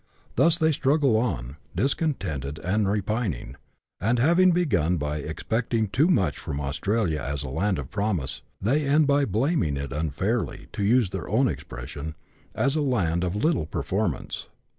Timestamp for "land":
7.49-7.77, 12.81-13.23